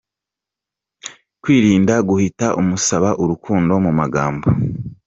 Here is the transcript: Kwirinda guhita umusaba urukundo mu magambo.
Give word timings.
Kwirinda 1.41 1.95
guhita 2.07 2.47
umusaba 2.61 3.09
urukundo 3.23 3.73
mu 3.85 3.91
magambo. 3.99 4.47